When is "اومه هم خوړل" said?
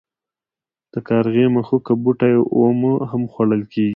2.57-3.61